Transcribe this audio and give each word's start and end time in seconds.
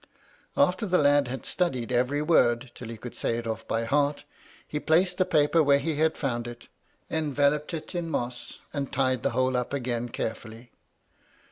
After 0.57 0.87
the 0.87 0.97
lad 0.97 1.27
had 1.27 1.45
studied 1.45 1.91
every 1.91 2.23
word, 2.23 2.71
till 2.73 2.89
he 2.89 2.97
could 2.97 3.15
say 3.15 3.37
it 3.37 3.45
oflf 3.45 3.67
by 3.67 3.83
heart, 3.83 4.23
he 4.67 4.79
placed 4.79 5.19
the 5.19 5.25
paper 5.25 5.61
where 5.61 5.77
he 5.77 5.97
had 5.97 6.17
found 6.17 6.47
it, 6.47 6.69
enveloped 7.11 7.71
it 7.71 7.93
in 7.93 8.09
moss, 8.09 8.61
and 8.73 8.91
tied 8.91 9.21
the 9.21 9.29
whole 9.29 9.55
up 9.55 9.73
again 9.73 10.09
carefully. 10.09 10.71